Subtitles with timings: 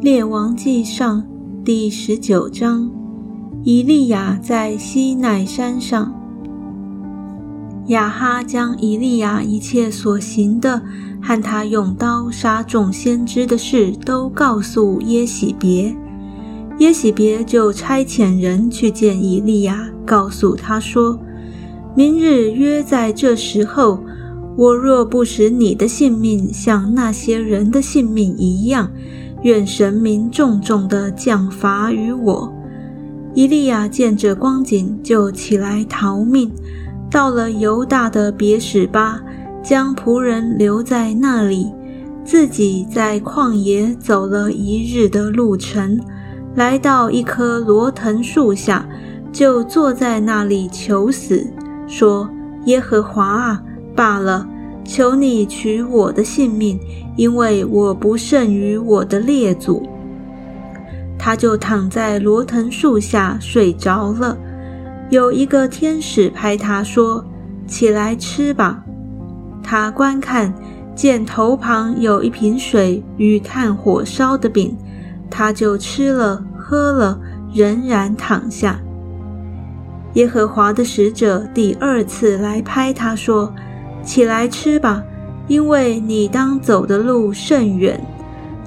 [0.00, 1.22] 列王记上
[1.62, 2.90] 第十九章，
[3.64, 6.10] 以利亚在西奈山上。
[7.88, 10.80] 亚哈将以利亚一切所行的
[11.20, 15.94] 和他用刀杀众先知的事都告诉耶喜别，
[16.78, 21.20] 耶喜别就差遣人去见以利亚，告诉他说
[21.94, 24.02] ：“明日约在这时候，
[24.56, 28.90] 我若不使你的性命像那些人的性命一样。”
[29.42, 32.52] 愿神明重重的降罚于我。
[33.34, 36.50] 伊利亚见这光景，就起来逃命，
[37.10, 39.20] 到了犹大的别史巴，
[39.62, 41.72] 将仆人留在那里，
[42.24, 46.00] 自己在旷野走了一日的路程，
[46.56, 48.84] 来到一棵罗藤树下，
[49.30, 51.46] 就坐在那里求死，
[51.86, 52.28] 说
[52.66, 53.62] ：“耶和华啊，
[53.94, 54.46] 罢了。”
[54.84, 56.78] 求你取我的性命，
[57.16, 59.88] 因为我不胜于我的列祖。
[61.18, 64.36] 他就躺在罗藤树下睡着了。
[65.10, 67.24] 有一个天使拍他说
[67.68, 68.82] ：“起来吃吧。”
[69.62, 70.52] 他观看，
[70.94, 74.76] 见头旁有一瓶水与炭火烧的饼，
[75.28, 77.20] 他就吃了喝了，
[77.52, 78.80] 仍然躺下。
[80.14, 83.52] 耶和华的使者第二次来拍他说。
[84.02, 85.02] 起来吃吧，
[85.48, 88.00] 因为你当走的路甚远。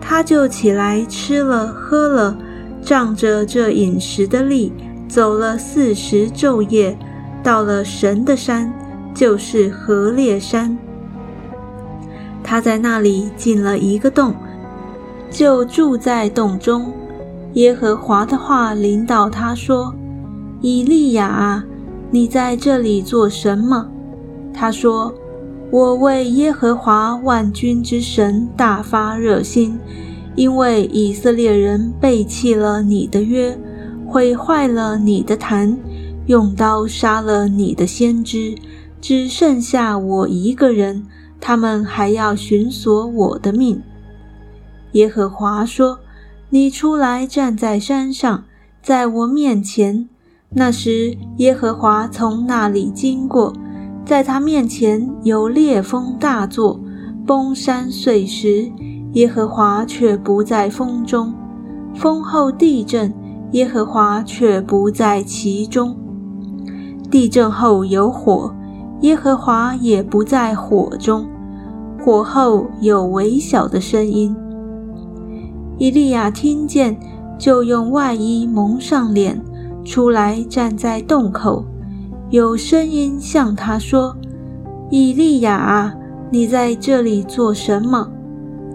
[0.00, 2.36] 他就起来吃了喝了，
[2.80, 4.72] 仗着这饮食的力，
[5.06, 6.96] 走了四十昼夜，
[7.42, 8.72] 到了神的山，
[9.12, 10.78] 就是何烈山。
[12.42, 14.34] 他在那里进了一个洞，
[15.30, 16.90] 就住在洞中。
[17.54, 19.94] 耶和华的话领导他说
[20.62, 21.64] ：“以利亚啊，
[22.10, 23.86] 你在这里做什么？”
[24.52, 25.14] 他说
[25.70, 29.78] ：“我为耶和华万军之神大发热心，
[30.34, 33.56] 因为以色列人背弃了你的约，
[34.06, 35.78] 毁坏了你的坛，
[36.26, 38.54] 用刀杀了你的先知，
[39.00, 41.06] 只剩下我一个人，
[41.40, 43.80] 他们还要寻索我的命。”
[44.92, 46.00] 耶和华说
[46.50, 48.44] ：“你出来站在山上，
[48.82, 50.08] 在我面前。”
[50.50, 53.52] 那时，耶和华从那里经过。
[54.08, 56.80] 在他面前有烈风大作，
[57.26, 58.72] 崩山碎石，
[59.12, 61.30] 耶和华却不在风中；
[61.94, 63.12] 风后地震，
[63.52, 65.94] 耶和华却不在其中；
[67.10, 68.50] 地震后有火，
[69.02, 71.26] 耶和华也不在火中；
[72.02, 74.34] 火后有微小的声音。
[75.76, 76.98] 以利亚听见，
[77.38, 79.38] 就用外衣蒙上脸，
[79.84, 81.62] 出来站在洞口。
[82.30, 84.14] 有声音向他说
[84.90, 85.96] ：“以利亚，
[86.30, 88.06] 你在这里做什么？”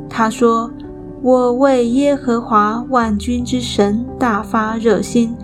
[0.09, 0.71] 他说
[1.21, 5.35] ：“我为耶和华万军之神大发热心，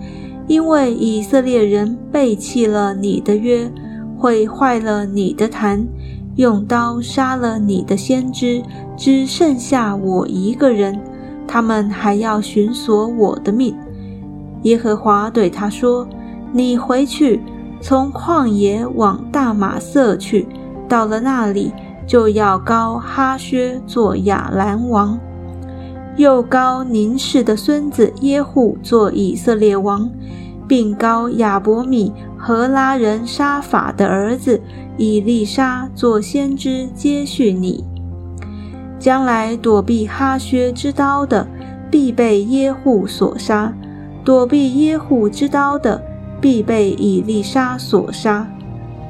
[0.48, 3.70] 因为以色列人背弃了你的约，
[4.18, 5.86] 毁坏了你的坛，
[6.34, 8.60] 用刀杀了你的先知，
[8.96, 11.00] 只剩下我一个人，
[11.46, 13.72] 他们还要寻索我的命。”
[14.64, 16.08] 耶和华对他说
[16.52, 17.40] ：“你回去。”
[17.80, 20.46] 从旷野往大马色去，
[20.88, 21.72] 到了那里，
[22.06, 25.18] 就要高哈薛做亚兰王，
[26.16, 30.10] 又高宁氏的孙子耶户做以色列王，
[30.68, 34.60] 并高亚伯米和拉人沙法的儿子
[34.98, 37.84] 以利沙做先知接续你。
[38.98, 41.46] 将来躲避哈薛之刀的，
[41.90, 43.72] 必被耶户所杀；
[44.22, 46.09] 躲避耶户之刀的。
[46.40, 48.50] 必被以利沙所杀，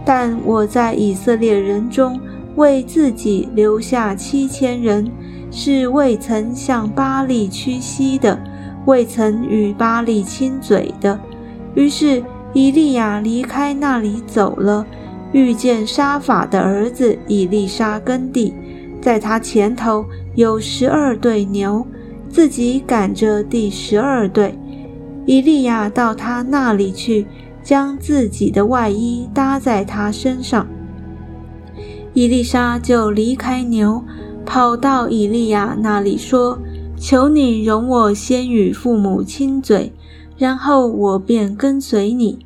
[0.05, 2.21] 但我在以色列人中
[2.57, 5.11] 为自己留下七千人，
[5.51, 8.39] 是未曾向巴利屈膝的，
[8.87, 11.19] 未曾与巴利亲嘴的。
[11.75, 14.85] 于是以利亚离开那里走了，
[15.33, 18.53] 遇见沙法的儿子以利沙耕地，
[19.01, 21.87] 在他前头有十二对牛，
[22.29, 24.53] 自己赶着第十二对。
[25.31, 27.25] 以利亚到他那里去，
[27.63, 30.67] 将自己的外衣搭在他身上。
[32.15, 34.03] 伊丽莎就离开牛，
[34.45, 36.59] 跑到以利亚那里说
[36.99, 39.93] ：“求你容我先与父母亲嘴，
[40.37, 42.45] 然后我便跟随你。”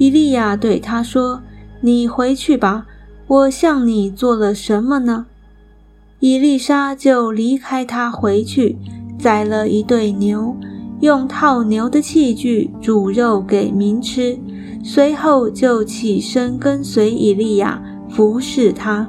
[0.00, 1.42] 以利亚对他说
[1.82, 2.86] ：“你回去吧，
[3.26, 5.26] 我向你做了什么呢？”
[6.20, 8.78] 伊丽莎就离开他回去，
[9.18, 10.56] 宰了一对牛。
[11.04, 14.38] 用套牛的器具煮肉给民吃，
[14.82, 17.78] 随后就起身跟随以利亚
[18.08, 19.06] 服侍他。